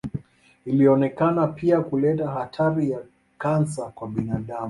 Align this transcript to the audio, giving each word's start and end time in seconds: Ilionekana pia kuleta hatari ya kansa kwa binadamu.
Ilionekana 0.65 1.47
pia 1.47 1.81
kuleta 1.81 2.29
hatari 2.31 2.91
ya 2.91 2.99
kansa 3.37 3.91
kwa 3.95 4.07
binadamu. 4.07 4.59